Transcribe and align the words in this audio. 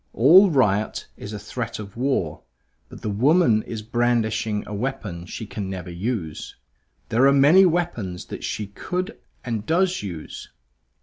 All 0.13 0.49
riot 0.49 1.05
is 1.15 1.31
a 1.31 1.37
threat 1.37 1.77
of 1.77 1.95
war; 1.95 2.41
but 2.89 3.03
the 3.03 3.09
woman 3.11 3.61
is 3.61 3.83
brandishing 3.83 4.63
a 4.65 4.73
weapon 4.73 5.27
she 5.27 5.45
can 5.45 5.69
never 5.69 5.91
use. 5.91 6.55
There 7.09 7.27
are 7.27 7.31
many 7.31 7.67
weapons 7.67 8.25
that 8.25 8.43
she 8.43 8.65
could 8.65 9.19
and 9.45 9.63
does 9.63 10.01
use. 10.01 10.49